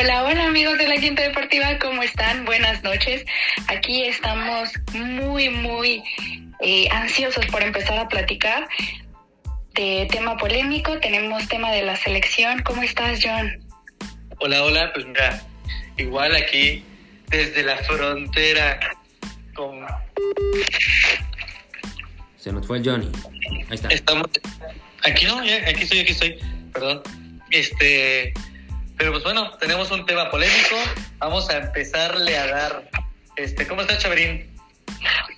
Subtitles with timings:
[0.00, 2.44] Hola, hola amigos de la Quinta Deportiva, ¿cómo están?
[2.44, 3.24] Buenas noches.
[3.66, 6.04] Aquí estamos muy, muy
[6.60, 8.68] eh, ansiosos por empezar a platicar
[9.74, 11.00] de tema polémico.
[11.00, 12.62] Tenemos tema de la selección.
[12.62, 13.58] ¿Cómo estás, John?
[14.38, 15.42] Hola, hola, pues mira,
[15.96, 16.84] igual aquí
[17.26, 18.78] desde la frontera
[19.52, 19.84] con...
[22.36, 23.10] Se nos fue el Johnny.
[23.68, 23.88] Ahí está.
[23.88, 24.28] Estamos...
[25.02, 26.38] Aquí no, ya, aquí estoy, aquí estoy,
[26.72, 27.02] perdón.
[27.50, 28.32] Este,
[28.98, 30.76] pero pues bueno, tenemos un tema polémico.
[31.18, 32.90] Vamos a empezarle a dar.
[33.36, 34.50] Este, ¿cómo está Chaverín?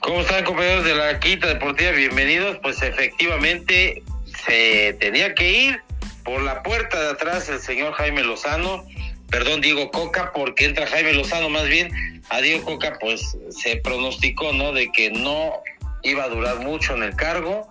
[0.01, 1.91] ¿Cómo están compañeros de la Quinta Deportiva?
[1.93, 2.59] Bienvenidos.
[2.63, 4.03] Pues efectivamente
[4.47, 5.83] se tenía que ir
[6.25, 8.87] por la puerta de atrás el señor Jaime Lozano,
[9.29, 12.23] perdón, Diego Coca, porque entra Jaime Lozano más bien.
[12.31, 14.73] A Diego Coca pues se pronosticó, ¿no?
[14.73, 15.53] De que no
[16.03, 17.71] iba a durar mucho en el cargo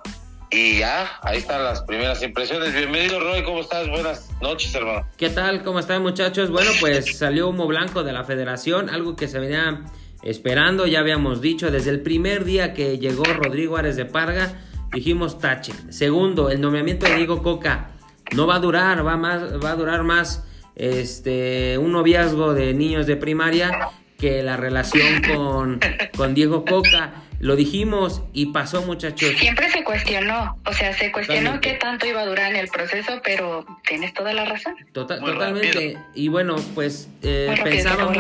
[0.52, 2.74] y ya, ahí están las primeras impresiones.
[2.74, 3.88] Bienvenido, Roy, ¿cómo estás?
[3.88, 5.08] Buenas noches, hermano.
[5.18, 5.64] ¿Qué tal?
[5.64, 6.50] ¿Cómo están, muchachos?
[6.50, 9.84] Bueno, pues salió humo blanco de la federación, algo que se venía
[10.24, 14.54] esperando, ya habíamos dicho, desde el primer día que llegó Rodrigo Ares de Parga,
[14.92, 15.74] dijimos tache.
[15.90, 17.92] Segundo, el nombramiento de Diego Coca
[18.36, 23.06] no va a durar, va, más, va a durar más este, un noviazgo de niños
[23.06, 23.72] de primaria
[24.18, 25.80] que la relación con,
[26.18, 27.24] con Diego Coca.
[27.40, 29.30] Lo dijimos y pasó, muchachos.
[29.38, 33.22] Siempre se cuestionó, o sea, se cuestionó qué tanto iba a durar en el proceso,
[33.24, 34.76] pero tienes toda la razón.
[34.92, 35.98] Tota-, totalmente.
[36.14, 38.18] Y bueno, pues eh, pensábamos,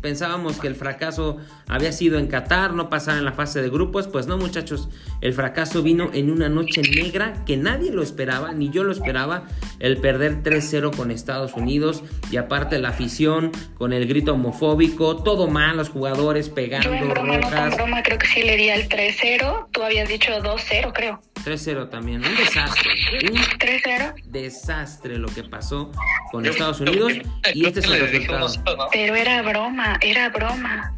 [0.00, 4.06] pensábamos que el fracaso había sido en Qatar, no pasar en la fase de grupos.
[4.06, 4.88] Pues no, muchachos,
[5.20, 9.48] el fracaso vino en una noche negra que nadie lo esperaba, ni yo lo esperaba,
[9.80, 15.48] el perder 3-0 con Estados Unidos y aparte la afición con el grito homofóbico, todo
[15.48, 17.70] mal, los jugadores pegando yo broma, rojas.
[17.70, 21.20] No, broma, creo que sí le di al 3-0, tú habías dicho 2-0, creo.
[21.44, 22.90] 3-0 también, un desastre.
[23.30, 24.14] Un 3-0.
[24.26, 25.90] desastre lo que pasó
[26.30, 27.12] con Estados Unidos
[27.54, 28.88] y este es el resultado.
[28.92, 30.96] Pero era broma, era broma.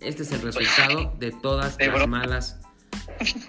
[0.00, 2.60] Este es el resultado de todas las malas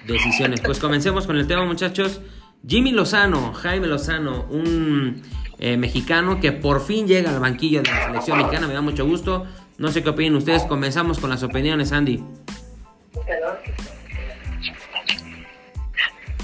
[0.05, 0.61] decisiones.
[0.61, 2.21] Pues comencemos con el tema, muchachos.
[2.67, 5.21] Jimmy Lozano, Jaime Lozano, un
[5.59, 8.67] eh, mexicano que por fin llega al banquillo de la selección mexicana.
[8.67, 9.45] Me da mucho gusto.
[9.77, 10.63] No sé qué opinan ustedes.
[10.63, 12.23] Comenzamos con las opiniones, Andy.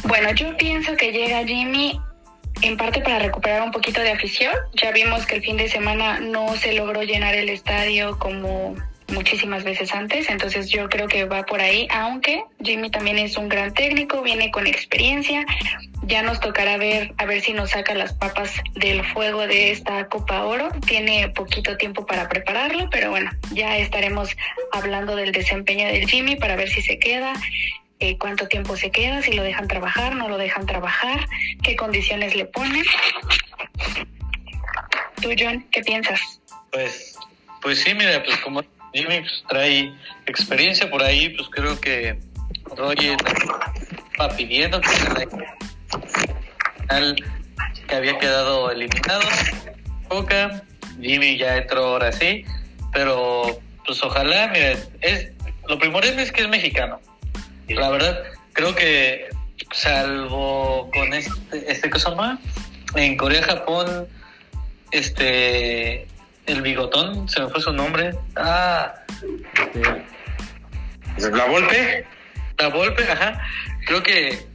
[0.04, 2.00] Bueno, yo pienso que llega Jimmy
[2.62, 4.54] en parte para recuperar un poquito de afición.
[4.74, 8.76] Ya vimos que el fin de semana no se logró llenar el estadio como
[9.12, 13.50] muchísimas veces antes, entonces yo creo que va por ahí, aunque Jimmy también es un
[13.50, 15.46] gran técnico, viene con experiencia,
[16.04, 20.08] ya nos tocará ver a ver si nos saca las papas del fuego de esta
[20.08, 24.36] Copa Oro, tiene poquito tiempo para prepararlo, pero bueno, ya estaremos
[24.72, 27.34] hablando del desempeño del Jimmy para ver si se queda,
[28.00, 31.28] eh, cuánto tiempo se queda, si lo dejan trabajar, no lo dejan trabajar,
[31.64, 32.84] qué condiciones le ponen.
[35.22, 36.40] Tú, John, ¿qué piensas?
[36.72, 37.18] Pues,
[37.62, 38.64] pues sí, mira, pues como
[38.94, 39.94] Jimmy trae
[40.26, 42.20] experiencia por ahí, pues creo que
[42.76, 43.18] Roger
[44.20, 44.90] va pidiendo que
[46.90, 47.16] al
[47.88, 49.22] que había quedado eliminado.
[50.08, 50.64] Boca,
[51.02, 52.46] Jimmy ya entró ahora sí,
[52.94, 55.32] pero pues ojalá, mira, es,
[55.68, 57.00] lo primordial es que es mexicano.
[57.68, 58.24] La verdad,
[58.54, 59.30] creo que
[59.72, 62.40] salvo con este, este cosa más,
[62.96, 64.08] en Corea, Japón,
[64.92, 66.08] este,
[66.52, 68.12] el bigotón, se me fue su nombre.
[68.36, 68.94] Ah,
[71.18, 72.06] ¿La Volpe?
[72.58, 73.42] La Volpe, ajá.
[73.86, 74.48] Creo que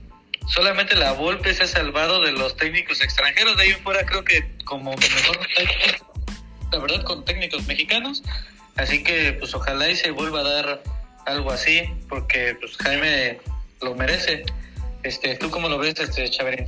[0.48, 3.56] solamente la Volpe se ha salvado de los técnicos extranjeros.
[3.56, 5.38] De ahí en fuera creo que como que mejor
[6.72, 8.22] la verdad con técnicos mexicanos.
[8.76, 10.82] Así que pues ojalá y se vuelva a dar
[11.26, 13.38] algo así, porque pues Jaime
[13.80, 14.44] lo merece.
[15.02, 16.66] Este, ¿tú cómo lo ves, este Chaverín?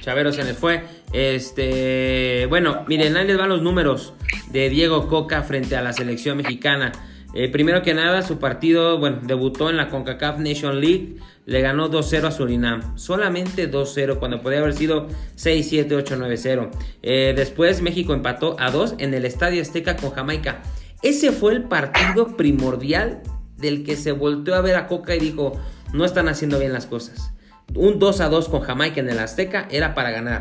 [0.00, 0.82] Chavero se les fue.
[1.12, 4.14] Este, bueno, miren, ahí les van los números
[4.50, 6.92] de Diego Coca frente a la selección mexicana.
[7.34, 11.16] Eh, primero que nada, su partido, bueno, debutó en la CONCACAF Nation League,
[11.46, 16.70] le ganó 2-0 a Surinam, solamente 2-0 cuando podría haber sido 6-7, 8-9-0.
[17.02, 20.62] Eh, después México empató a 2 en el Estadio Azteca con Jamaica.
[21.02, 23.22] Ese fue el partido primordial
[23.56, 25.58] del que se volteó a ver a Coca y dijo,
[25.94, 27.31] no están haciendo bien las cosas.
[27.74, 30.40] Un 2 a 2 con Jamaica en el Azteca era para ganar.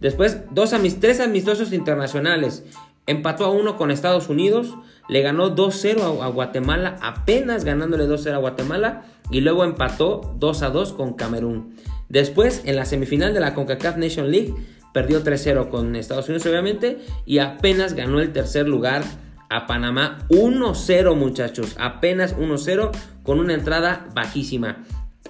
[0.00, 2.64] Después, dos tres amistosos internacionales.
[3.06, 4.74] Empató a uno con Estados Unidos,
[5.08, 10.70] le ganó 2-0 a, Guatemala, apenas ganándole 2-0 a Guatemala, y luego empató 2 a
[10.70, 11.76] 2 con Camerún.
[12.08, 14.54] Después, en la semifinal de la CONCACAF Nation League,
[14.92, 19.02] perdió 3-0 con Estados Unidos, obviamente, y apenas ganó el tercer lugar
[19.48, 21.76] a Panamá 1-0, muchachos.
[21.78, 22.90] Apenas 1-0
[23.22, 24.84] con una entrada bajísima.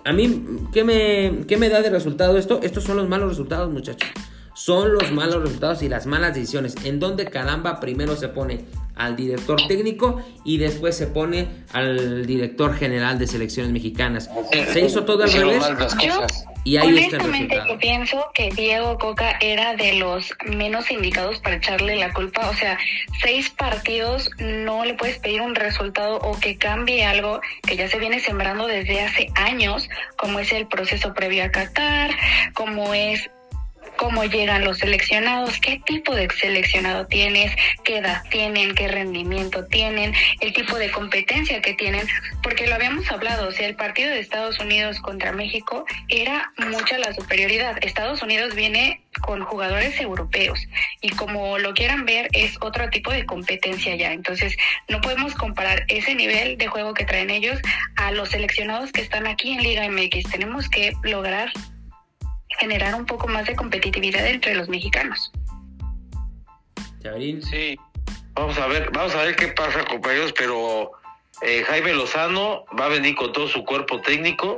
[0.05, 2.61] A mí, ¿qué me, ¿qué me da de resultado esto?
[2.63, 4.09] Estos son los malos resultados, muchachos.
[4.55, 6.75] Son los malos resultados y las malas decisiones.
[6.85, 8.65] En donde caramba primero se pone
[8.95, 14.31] al director técnico y después se pone al director general de selecciones mexicanas.
[14.73, 15.63] Se hizo todo al revés.
[16.67, 21.95] Y ahí honestamente yo pienso que Diego Coca era de los menos indicados para echarle
[21.95, 22.51] la culpa.
[22.51, 22.77] O sea,
[23.23, 28.01] seis partidos no le puedes pedir un resultado o que cambie algo que ya se
[28.01, 32.11] viene sembrando desde hace años, como es el proceso previo a Qatar,
[32.53, 33.31] como es
[33.97, 37.53] cómo llegan los seleccionados, qué tipo de seleccionado tienes,
[37.85, 42.07] qué edad tienen, qué rendimiento tienen, el tipo de competencia que tienen,
[42.43, 46.99] porque lo habíamos hablado, o sea, el partido de Estados Unidos contra México era mucha
[46.99, 47.79] la superioridad.
[47.83, 50.67] Estados Unidos viene con jugadores europeos
[51.01, 54.13] y como lo quieran ver es otro tipo de competencia ya.
[54.13, 54.57] Entonces
[54.89, 57.61] no podemos comparar ese nivel de juego que traen ellos
[57.97, 60.31] a los seleccionados que están aquí en Liga MX.
[60.31, 61.51] Tenemos que lograr
[62.59, 65.33] generar un poco más de competitividad entre los mexicanos.
[67.49, 67.79] Sí,
[68.35, 70.91] vamos a ver, vamos a ver qué pasa, compañeros, pero
[71.43, 74.57] eh, Jaime Lozano va a venir con todo su cuerpo técnico.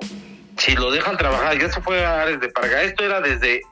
[0.57, 2.83] Si lo dejan trabajar, ya se fue a Ares de Parga.
[2.83, 3.63] Esto era desde,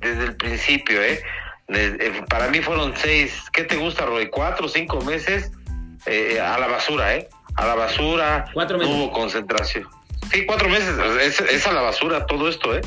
[0.00, 1.22] desde el principio, ¿eh?
[1.68, 4.28] eh para mí fueron seis, ¿qué te gusta, Roy?
[4.28, 5.52] Cuatro, cinco meses
[6.06, 7.28] eh, a la basura, ¿eh?
[7.56, 8.46] A la basura.
[8.52, 8.92] Cuatro meses.
[8.92, 9.86] No hubo concentración.
[10.34, 10.98] Sí, cuatro meses.
[11.48, 12.80] Es, a la basura todo esto, ¿eh?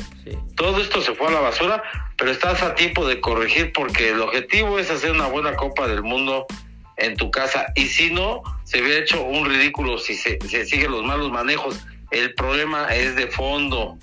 [0.54, 1.82] Todo esto se fue a la basura,
[2.18, 6.02] pero estás a tiempo de corregir porque el objetivo es hacer una buena Copa del
[6.02, 6.46] Mundo
[6.98, 7.72] en tu casa.
[7.74, 11.80] Y si no, se hubiera hecho un ridículo si se, se siguen los malos manejos.
[12.10, 13.96] El problema es de fondo.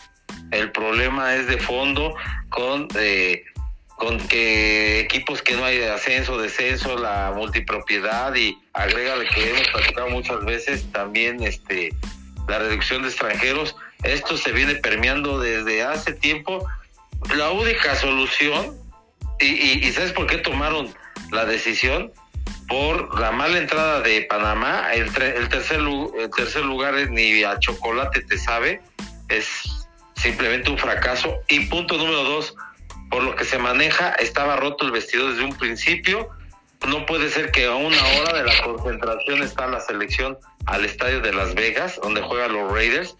[0.49, 2.15] El problema es de fondo
[2.49, 2.87] con...
[2.97, 3.43] Eh,
[3.97, 10.09] con que equipos que no hay ascenso, descenso, la multipropiedad y agrega que hemos platicado
[10.09, 11.93] muchas veces también este
[12.47, 13.75] la reducción de extranjeros.
[14.03, 16.67] Esto se viene permeando desde hace tiempo.
[17.35, 18.77] La única solución,
[19.39, 20.93] y, ¿sabes por qué tomaron
[21.31, 22.11] la decisión?
[22.67, 27.59] Por la mala entrada de Panamá, el, el, tercer, el tercer lugar es ni a
[27.59, 28.81] chocolate te sabe,
[29.29, 31.35] es simplemente un fracaso.
[31.47, 32.55] Y punto número dos,
[33.09, 36.29] por lo que se maneja, estaba roto el vestido desde un principio
[36.87, 41.21] no puede ser que a una hora de la concentración está la selección al estadio
[41.21, 43.15] de Las Vegas, donde juegan los Raiders.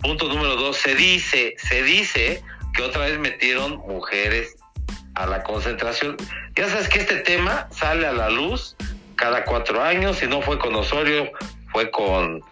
[0.00, 2.42] Punto número dos, se dice, se dice
[2.74, 4.56] que otra vez metieron mujeres
[5.14, 6.16] a la concentración.
[6.54, 8.76] Ya sabes que este tema sale a la luz
[9.16, 11.30] cada cuatro años, si no fue con Osorio,
[11.72, 12.42] fue con,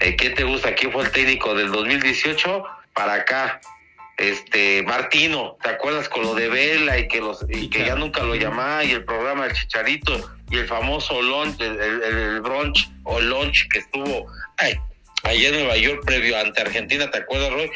[0.00, 0.74] eh, ¿quién te gusta?
[0.74, 2.64] ¿Quién fue el técnico del 2018?
[2.92, 3.60] Para acá,
[4.16, 8.24] este Martino, ¿te acuerdas con lo de Vela y que los y que ya nunca
[8.24, 13.20] lo llamaba y el programa del Chicharito y el famoso lunch, el, el, brunch o
[13.20, 14.74] lunch que estuvo ay,
[15.22, 17.70] allá en Nueva York previo ante Argentina, ¿te acuerdas, Roy?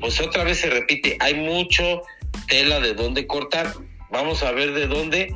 [0.00, 2.02] Pues otra vez se repite, hay mucho
[2.48, 3.72] tela de dónde cortar.
[4.10, 5.34] Vamos a ver de dónde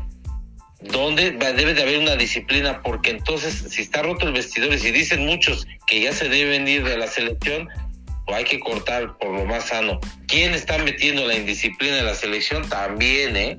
[0.80, 4.92] dónde debe de haber una disciplina porque entonces si está roto el vestidor y si
[4.92, 7.68] dicen muchos que ya se deben ir de la selección,
[8.28, 9.98] hay que cortar por lo más sano.
[10.26, 12.68] ¿Quién está metiendo la indisciplina en la selección?
[12.68, 13.58] También, ¿eh?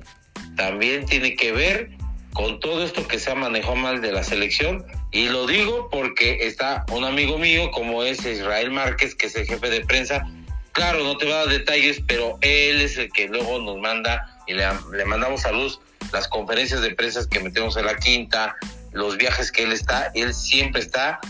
[0.56, 1.90] También tiene que ver
[2.32, 4.84] con todo esto que se ha manejado mal de la selección.
[5.10, 9.46] Y lo digo porque está un amigo mío, como es Israel Márquez, que es el
[9.46, 10.26] jefe de prensa.
[10.72, 14.38] Claro, no te va a dar detalles, pero él es el que luego nos manda
[14.46, 15.80] y le, le mandamos a luz
[16.12, 18.56] las conferencias de prensa que metemos en la quinta,
[18.92, 20.10] los viajes que él está.
[20.14, 21.20] Él siempre está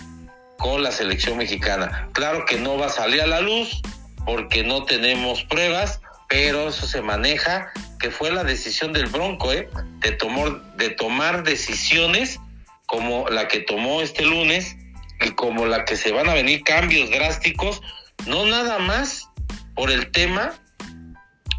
[0.58, 2.08] con la selección mexicana.
[2.12, 3.80] Claro que no va a salir a la luz
[4.26, 6.00] porque no tenemos pruebas,
[6.30, 9.68] pero eso se maneja, que fue la decisión del Bronco, ¿eh?
[9.98, 12.38] de, tomar, de tomar decisiones
[12.86, 14.76] como la que tomó este lunes
[15.20, 17.82] y como la que se van a venir cambios drásticos,
[18.26, 19.28] no nada más
[19.74, 20.54] por el tema,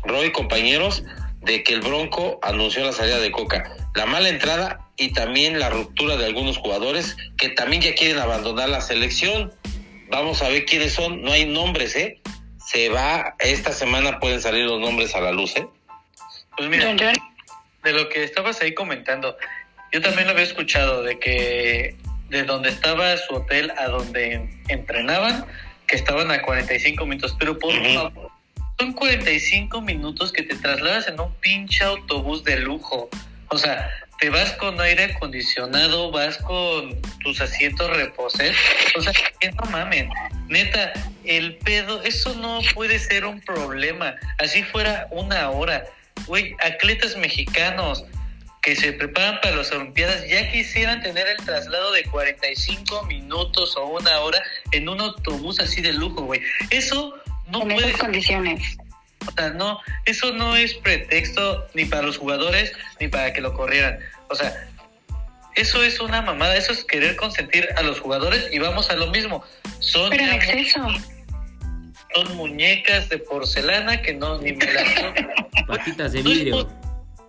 [0.03, 1.03] Roy compañeros,
[1.41, 3.75] de que el Bronco anunció la salida de Coca.
[3.93, 8.69] La mala entrada y también la ruptura de algunos jugadores que también ya quieren abandonar
[8.69, 9.51] la selección.
[10.09, 12.21] Vamos a ver quiénes son, no hay nombres, ¿eh?
[12.65, 15.67] Se va, esta semana pueden salir los nombres a la luz, ¿eh?
[16.57, 19.37] Pues mira, de lo que estabas ahí comentando,
[19.91, 21.95] yo también lo había escuchado, de que
[22.29, 25.45] de donde estaba su hotel a donde entrenaban,
[25.87, 28.31] que estaban a 45 minutos, pero por favor,
[28.79, 33.09] son 45 minutos que te trasladas en un pinche autobús de lujo.
[33.49, 33.89] O sea,
[34.19, 38.55] te vas con aire acondicionado, vas con tus asientos reposer,
[38.97, 40.09] o sea, que no mamen,
[40.51, 40.93] neta,
[41.23, 45.85] el pedo, eso no puede ser un problema, así fuera una hora,
[46.27, 48.03] güey, atletas mexicanos
[48.61, 53.85] que se preparan para las Olimpiadas ya quisieran tener el traslado de 45 minutos o
[53.87, 57.15] una hora en un autobús así de lujo, güey, eso
[57.47, 58.77] no en puedes esas condiciones.
[59.27, 63.53] O sea, no, eso no es pretexto ni para los jugadores ni para que lo
[63.53, 63.99] corrieran.
[64.29, 64.67] O sea,
[65.55, 69.07] eso es una mamada, eso es querer consentir a los jugadores y vamos a lo
[69.07, 69.43] mismo.
[69.79, 70.79] Son, Pero en exceso.
[72.13, 74.83] son muñecas de porcelana que no ni me las
[75.67, 76.51] Patitas de vidrio.
[76.67, 76.73] pos-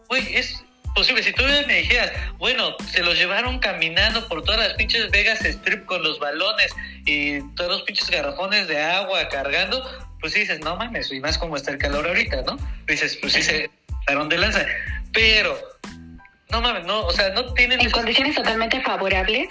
[0.09, 0.63] Güey, es
[0.95, 1.23] posible.
[1.23, 5.87] Si tú me dijeras, bueno, se los llevaron caminando por todas las pinches Vegas Strip
[5.87, 6.71] con los balones
[7.07, 9.83] y todos los pinches garrafones de agua cargando,
[10.21, 12.59] pues dices, no mames, y más como está el calor ahorita, ¿no?
[12.87, 13.71] Dices, pues sí se
[14.07, 14.67] daron de lanza.
[15.15, 15.59] Pero,
[16.53, 19.49] no mames, no, o sea, no tienen En condiciones totalmente favorables.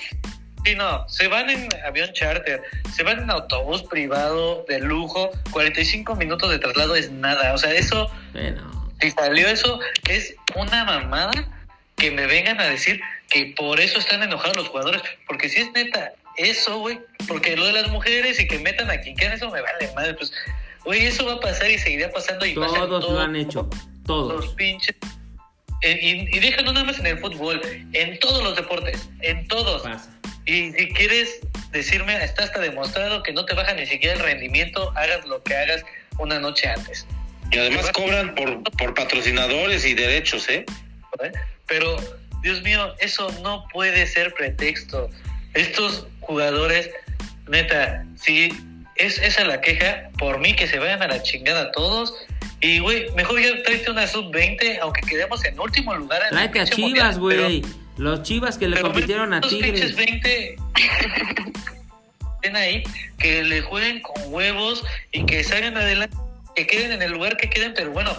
[0.64, 2.62] Sí, no, se van en avión charter,
[2.94, 7.74] se van en autobús privado de lujo, 45 minutos de traslado es nada, o sea,
[7.74, 11.32] eso Bueno, si salió eso, es una mamada
[11.98, 15.02] que me vengan a decir que por eso están enojados los jugadores.
[15.28, 19.00] Porque si es neta eso, güey, porque lo de las mujeres y que metan a
[19.02, 20.14] quien quieran, eso me vale madre.
[20.16, 20.32] Pues,
[20.84, 22.46] güey, eso va a pasar y seguirá pasando.
[22.46, 23.68] Y todos lo todo- han hecho.
[23.72, 24.48] Los Todos.
[24.56, 24.96] pinches.
[25.84, 27.62] Y, y deja no nada más en el fútbol,
[27.94, 29.82] en todos los deportes, en todos.
[29.82, 30.10] Pasa.
[30.46, 31.40] Y si quieres
[31.72, 35.56] decirme, está hasta demostrado que no te baja ni siquiera el rendimiento, hagas lo que
[35.56, 35.84] hagas
[36.18, 37.06] una noche antes.
[37.52, 40.66] Y además cobran por, por patrocinadores y derechos, ¿eh?
[41.24, 41.32] ¿eh?
[41.68, 41.98] Pero,
[42.42, 45.10] Dios mío, eso no puede ser pretexto.
[45.54, 46.90] Estos jugadores,
[47.48, 48.50] neta, si
[48.96, 52.14] es esa la queja, por mí que se vayan a la chingada todos.
[52.62, 56.22] Y, güey, mejor ya tráete una sub-20, aunque quedemos en último lugar.
[56.22, 57.64] en el Tráete a Chivas, güey.
[57.98, 59.96] Los Chivas que le compitieron a Tigres.
[59.96, 60.56] 20
[62.36, 62.84] estén ahí,
[63.18, 66.16] que le jueguen con huevos y que salgan adelante,
[66.56, 68.16] que queden en el lugar que queden, pero bueno,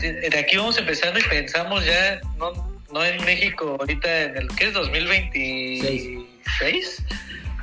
[0.00, 2.52] que de aquí vamos empezando y pensamos ya, no,
[2.92, 4.74] no en México, ahorita en el, ¿qué es?
[4.74, 7.04] 2026?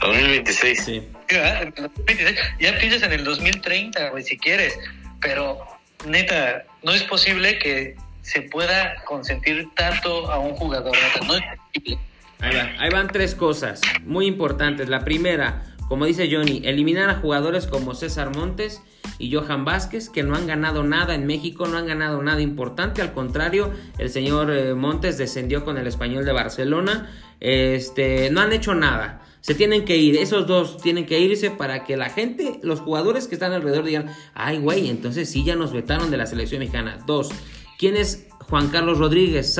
[0.01, 0.83] 2026.
[0.83, 1.07] Sí.
[1.29, 1.63] ¿verdad?
[1.63, 2.39] En el 2026.
[2.59, 4.77] Ya piensas en el 2030, güey, si quieres,
[5.19, 5.59] pero
[6.05, 11.41] neta, no es posible que se pueda consentir tanto a un jugador, neta, no es
[11.73, 11.99] posible.
[12.39, 12.69] Ahí, va.
[12.79, 14.87] Ahí van tres cosas muy importantes.
[14.87, 18.81] La primera, como dice Johnny, eliminar a jugadores como César Montes
[19.19, 23.01] y Johan Vázquez, que no han ganado nada en México, no han ganado nada importante.
[23.01, 27.11] Al contrario, el señor eh, Montes descendió con el español de Barcelona.
[27.41, 29.21] Este, no han hecho nada.
[29.41, 33.27] Se tienen que ir, esos dos tienen que irse para que la gente, los jugadores
[33.27, 36.97] que están alrededor digan, ay güey, entonces sí ya nos vetaron de la selección mexicana.
[37.05, 37.29] Dos,
[37.77, 39.55] ¿quién es Juan Carlos Rodríguez?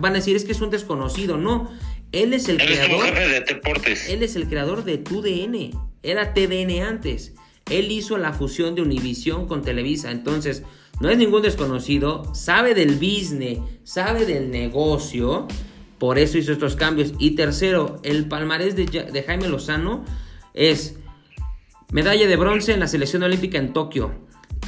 [0.00, 1.38] Van a decir, es que es un desconocido.
[1.38, 1.70] No,
[2.12, 3.04] él es el Él es creador.
[3.06, 4.08] jefe de deportes.
[4.10, 5.70] Él es el creador de TUDN.
[6.02, 7.34] Era TDN antes.
[7.70, 10.10] Él hizo la fusión de Univisión con Televisa.
[10.10, 10.62] Entonces,
[11.00, 12.34] no es ningún desconocido.
[12.34, 13.58] Sabe del business.
[13.84, 15.46] Sabe del negocio.
[15.98, 17.14] Por eso hizo estos cambios.
[17.18, 20.04] Y tercero, el palmarés de, de Jaime Lozano
[20.54, 20.98] es
[21.90, 24.12] medalla de bronce en la selección olímpica en Tokio.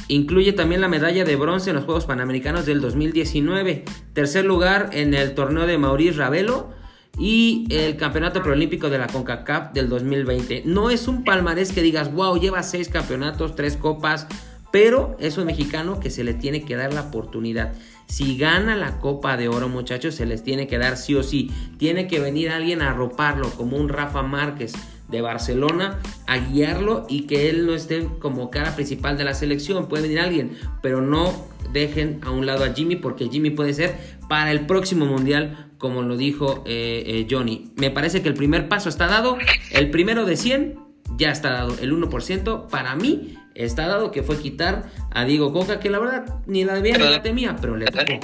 [0.07, 3.85] Incluye también la medalla de bronce en los Juegos Panamericanos del 2019.
[4.13, 6.69] Tercer lugar en el torneo de Maurice Ravelo
[7.17, 10.63] y el campeonato preolímpico de la CONCACAF del 2020.
[10.65, 14.27] No es un palmarés que digas, wow, lleva seis campeonatos, tres copas,
[14.71, 17.73] pero es un mexicano que se le tiene que dar la oportunidad.
[18.07, 21.51] Si gana la Copa de Oro, muchachos, se les tiene que dar sí o sí.
[21.77, 24.73] Tiene que venir alguien a arroparlo, como un Rafa Márquez
[25.07, 29.87] de Barcelona, a guiarlo y que él no esté como cara principal de la selección.
[29.87, 33.95] Puede venir alguien, pero no dejen a un lado a Jimmy porque Jimmy puede ser
[34.27, 37.71] para el próximo mundial, como lo dijo eh, eh, Johnny.
[37.75, 39.37] Me parece que el primer paso está dado,
[39.71, 40.79] el primero de 100
[41.17, 45.79] ya está dado, el 1% para mí está dado que fue quitar a Diego Coca,
[45.79, 48.19] que la verdad ni la debía ni la temía, pero le tocó.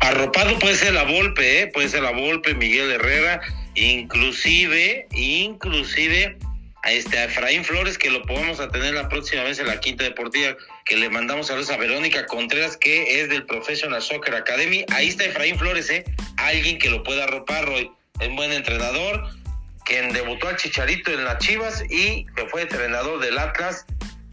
[0.00, 1.70] Arropado puede ser la Volpe, ¿eh?
[1.72, 3.40] puede ser la Volpe, Miguel Herrera,
[3.76, 6.36] inclusive, inclusive
[6.82, 10.56] a este Efraín Flores, que lo podemos tener la próxima vez en la Quinta Deportiva,
[10.84, 14.84] que le mandamos saludos a Verónica Contreras, que es del Professional Soccer Academy.
[14.92, 16.04] Ahí está Efraín Flores, ¿eh?
[16.36, 17.90] alguien que lo pueda arropar, Roy.
[18.20, 19.28] Es buen entrenador,
[19.84, 23.84] quien debutó al Chicharito en las Chivas y que fue entrenador del Atlas.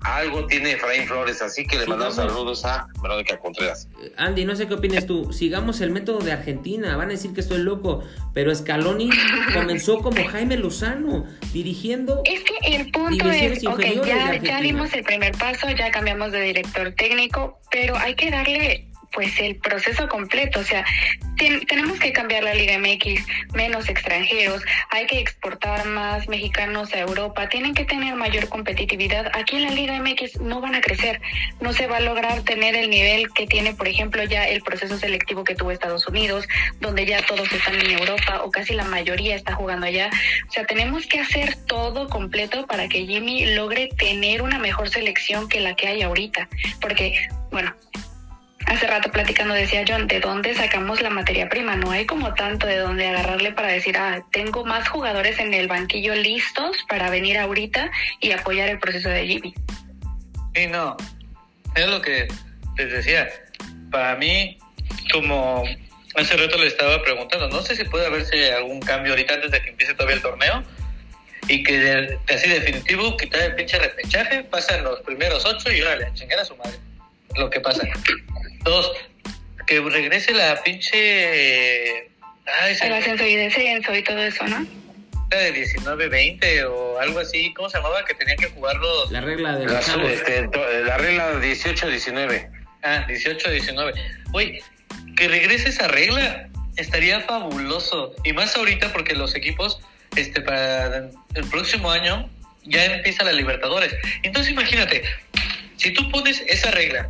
[0.04, 3.88] Algo tiene Efraín Flores, así que le mandamos saludos a Verónica Contreras.
[4.18, 5.32] Andy, no sé qué opinas tú.
[5.32, 6.98] Sigamos el método de Argentina.
[6.98, 8.04] Van a decir que estoy loco.
[8.34, 9.10] Pero Scaloni
[9.54, 12.22] comenzó como Jaime Lozano, dirigiendo.
[12.26, 16.42] Es que el punto es, ok, ya, ya dimos el primer paso, ya cambiamos de
[16.42, 20.60] director técnico, pero hay que darle pues el proceso completo.
[20.60, 20.86] O sea,
[21.68, 27.50] tenemos que cambiar la Liga MX, menos extranjeros, hay que exportar más mexicanos a Europa,
[27.50, 29.32] tienen que tener mayor competitividad.
[29.34, 31.22] Aquí en la Liga MX no van a crecer,
[31.60, 34.98] no se va a lograr tener el nivel que tiene, por ejemplo, ya el proceso
[34.98, 36.48] selectivo que tuvo Estados Unidos,
[36.80, 40.10] donde ya todos están en Europa o casi la mayoría está jugando allá.
[40.48, 45.50] O sea, tenemos que hacer todo completo para que Jimmy logre tener una mejor selección
[45.50, 46.48] que la que hay ahorita,
[46.80, 47.74] porque, bueno,
[48.66, 51.76] Hace rato platicando decía John, ¿de dónde sacamos la materia prima?
[51.76, 55.68] No hay como tanto de dónde agarrarle para decir, ah, tengo más jugadores en el
[55.68, 59.54] banquillo listos para venir ahorita y apoyar el proceso de Jimmy.
[60.56, 60.96] Sí, no.
[61.76, 62.28] Es lo que
[62.78, 63.30] les decía.
[63.92, 64.58] Para mí,
[65.12, 65.64] como
[66.16, 69.62] hace rato le estaba preguntando, no sé si puede haberse algún cambio ahorita antes de
[69.62, 70.64] que empiece todavía el torneo
[71.48, 76.12] y que de, así definitivo quitar el pinche repechaje, pasan los primeros ocho y órale,
[76.14, 76.78] chingar a su madre.
[77.36, 77.82] Lo que pasa.
[78.64, 78.92] Dos,
[79.68, 82.10] que regrese la pinche.
[82.46, 84.84] Ay, el ascenso y descenso y todo eso, ¿no?
[85.42, 88.06] de 19-20 o algo así, ¿cómo se llamaba?
[88.06, 89.12] Que tenían que jugar los...
[89.12, 90.50] La regla de la, este,
[90.84, 92.50] la regla 18-19.
[92.84, 93.94] Ah, 18-19.
[94.34, 94.62] Oye,
[95.16, 98.14] que regrese esa regla estaría fabuloso.
[98.24, 99.80] Y más ahorita porque los equipos,
[100.16, 102.30] este, para el próximo año
[102.64, 103.96] ya empieza la Libertadores.
[104.24, 105.04] Entonces imagínate,
[105.78, 107.10] si tú pones esa regla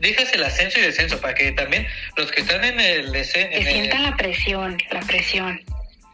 [0.00, 1.86] dejas el ascenso y descenso para que también
[2.16, 3.50] los que están en el descenso...
[3.50, 5.60] Que sientan la presión, la presión.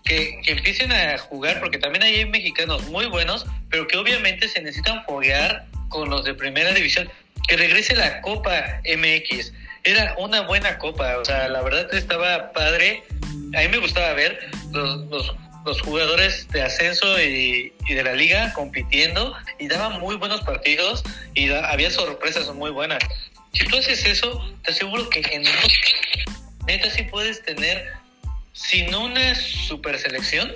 [0.05, 5.05] Que, empiecen a jugar, porque también hay mexicanos muy buenos, pero que obviamente se necesitan
[5.05, 7.11] foguear con los de primera división.
[7.49, 9.53] Que regrese la Copa MX.
[9.85, 13.03] Era una buena copa, o sea, la verdad estaba padre.
[13.55, 14.39] A mí me gustaba ver
[14.73, 15.35] los, los,
[15.67, 21.05] los jugadores de ascenso y, y, de la liga compitiendo y daban muy buenos partidos
[21.35, 22.99] y había sorpresas muy buenas.
[23.55, 25.45] Si tú haces eso, te aseguro que en
[26.67, 27.93] neta sí puedes tener,
[28.53, 30.53] sin una super selección,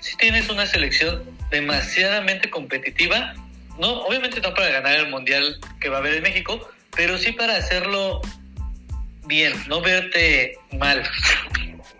[0.00, 3.34] si tienes una selección demasiadamente competitiva,
[3.78, 7.32] no, obviamente no para ganar el mundial que va a haber en México, pero sí
[7.32, 8.20] para hacerlo
[9.26, 11.02] bien, no verte mal.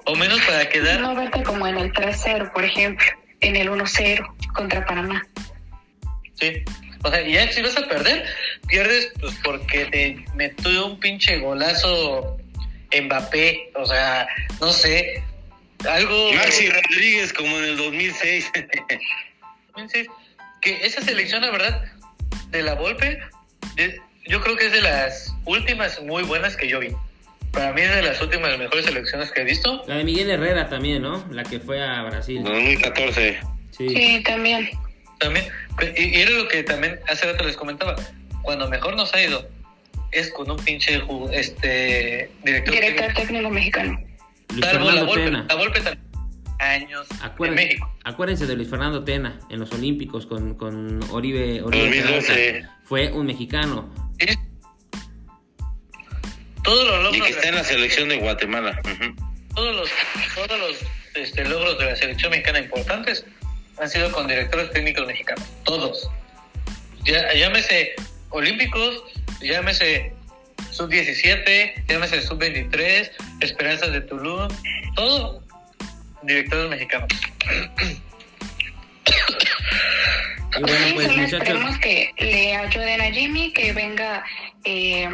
[0.05, 1.00] O menos para quedar.
[1.00, 3.07] No verte como en el 3-0, por ejemplo,
[3.41, 5.26] en el 1-0 contra Panamá.
[6.35, 6.62] Sí,
[7.03, 8.25] o sea, ya si vas a perder,
[8.66, 12.37] pierdes pues porque te metió un pinche golazo
[12.92, 14.29] Mbappé, o sea,
[14.61, 15.22] no sé,
[15.88, 16.33] algo...
[16.33, 18.52] Maxi Rodríguez como en el 2006.
[20.61, 21.85] que esa selección, la verdad,
[22.50, 23.20] de la Volpe,
[24.26, 26.88] yo creo que es de las últimas muy buenas que yo vi.
[27.52, 29.83] Para mí es de las últimas mejores selecciones que he visto.
[29.87, 31.26] La de Miguel Herrera también, ¿no?
[31.31, 32.42] La que fue a Brasil.
[32.42, 33.40] 2014.
[33.70, 34.68] Sí, sí también.
[35.18, 35.46] También,
[35.96, 37.96] y, era lo que también hace rato les comentaba,
[38.46, 39.46] cuando mejor nos ha ido
[40.12, 44.00] es con un pinche este director, director técnico, mexicano.
[44.50, 45.46] Luis Fernando Tena.
[45.48, 46.06] La Volpe también
[46.59, 47.94] años acuérdense, en México.
[48.04, 52.68] Acuérdense de Luis Fernando Tena en los Olímpicos con, con Oribe, Oribe 2012.
[52.85, 53.92] Fue un mexicano.
[56.62, 58.80] Todos los logros y que está en la selección de Guatemala.
[59.54, 59.90] Todos los,
[60.35, 60.76] todos los
[61.14, 63.26] este, logros de la selección mexicana importantes
[63.78, 66.09] han sido con directores técnicos mexicanos, todos.
[67.04, 67.94] Ya, llámese
[68.31, 69.03] Olímpicos,
[69.41, 70.12] llámese
[70.71, 73.11] Sub-17, llámese Sub-23,
[73.41, 74.49] Esperanzas de Tulum,
[74.95, 75.43] todos
[76.23, 77.09] directores mexicanos.
[80.57, 84.25] Y bueno, pues, esperemos que le ayuden a Jimmy, que venga
[84.65, 85.09] eh,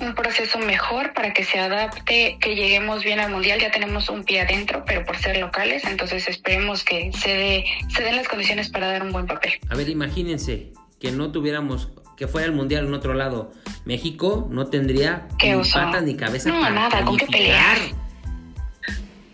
[0.00, 3.60] un proceso mejor para que se adapte, que lleguemos bien al mundial.
[3.60, 8.02] Ya tenemos un pie adentro, pero por ser locales, entonces esperemos que se, dé, se
[8.02, 9.52] den las condiciones para dar un buen papel.
[9.68, 13.52] A ver, imagínense que no tuviéramos, que fuera el mundial en otro lado.
[13.84, 17.78] México no tendría ni patas ni cabeza no, para nada, ¿con qué pelear?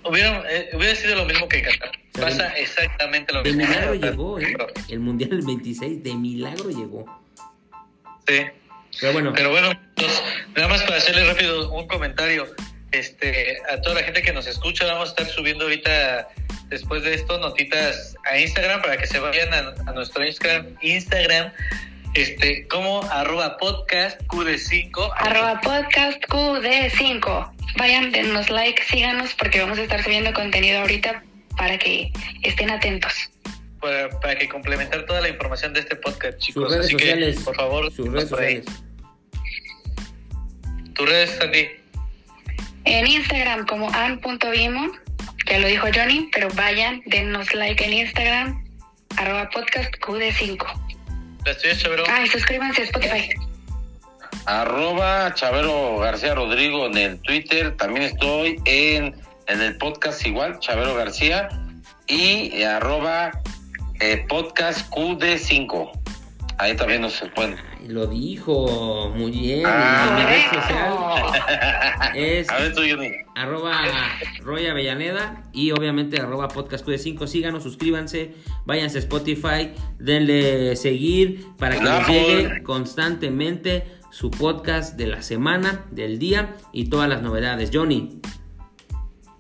[0.05, 1.91] Hubiera, eh, hubiera sido lo mismo que Qatar.
[2.13, 3.61] Pasa exactamente lo mismo.
[3.61, 4.57] De milagro llegó, ¿eh?
[4.89, 7.23] El mundial del 26, de milagro llegó.
[8.27, 8.47] Sí.
[9.01, 9.33] Pero bueno.
[9.35, 10.23] Pero bueno, pues,
[10.57, 12.47] nada más para hacerle rápido un comentario.
[12.93, 16.29] Este, a toda la gente que nos escucha, vamos a estar subiendo ahorita,
[16.69, 19.49] después de esto, notitas a Instagram para que se vayan
[19.87, 21.53] a, nuestro Instagram, Instagram,
[22.15, 25.13] este, como arroba podcast QD5.
[25.17, 27.53] Arroba podcast QD5.
[27.77, 31.23] Vayan, denos like, síganos porque vamos a estar subiendo contenido ahorita
[31.57, 33.31] para que estén atentos.
[33.81, 36.65] Para, para que complementar toda la información de este podcast, chicos.
[36.65, 38.65] Sus redes Así sociales, que, por favor, sus redes sociales.
[40.95, 41.69] ¿Tus redes, Sandy?
[42.85, 44.93] En Instagram como an.vimo,
[45.47, 48.65] ya lo dijo Johnny, pero vayan, denos like en Instagram,
[49.17, 50.90] arroba podcast QD5.
[51.45, 52.05] La estoy hecho, bro.
[52.09, 53.31] Ah, y suscríbanse a Spotify.
[54.47, 57.77] arroba Chavero García Rodrigo en el Twitter.
[57.77, 59.15] También estoy en,
[59.47, 61.49] en el podcast igual, Chavero García.
[62.07, 63.31] Y arroba
[64.01, 65.91] eh, podcast QD5.
[66.61, 67.57] Ahí también nos pueden.
[67.81, 69.63] Ay, lo dijo muy bien.
[69.65, 70.15] Ah.
[70.15, 73.13] mi red social es A ver tú, Johnny.
[73.35, 73.83] arroba
[74.41, 77.27] Roy Avellaneda y obviamente arroba podcast QD5.
[77.27, 78.35] Síganos, suscríbanse,
[78.67, 82.15] váyanse a Spotify, denle seguir para que Apple.
[82.15, 87.71] llegue constantemente su podcast de la semana, del día y todas las novedades.
[87.73, 88.21] Johnny,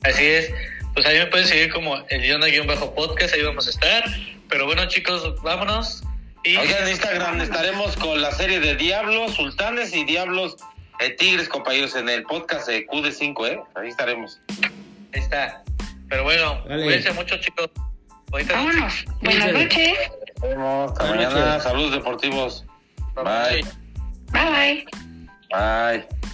[0.02, 0.50] Así es.
[0.94, 4.04] Pues ahí me pueden seguir como el Yona-podcast, ahí vamos a estar.
[4.48, 6.02] Pero bueno, chicos, vámonos.
[6.44, 10.56] Y Oigan, en Instagram estaremos con la serie de Diablos, Sultanes y Diablos
[11.00, 13.60] eh, Tigres, compañeros, en el podcast de QD5, ¿eh?
[13.74, 14.40] Ahí estaremos.
[15.14, 15.62] ahí está.
[16.08, 16.82] Pero bueno, Vale.
[16.84, 17.70] cuídense mucho, chicos.
[18.30, 19.04] Vámonos.
[19.22, 19.98] Buenas noches.
[20.40, 20.92] Nos vemos.
[20.92, 21.46] Hasta Buenas mañana.
[21.48, 21.62] noches.
[21.62, 22.64] Saludos deportivos.
[23.14, 23.64] Bye.
[24.32, 24.84] Bye.
[25.50, 26.06] Bye.
[26.08, 26.29] Bye.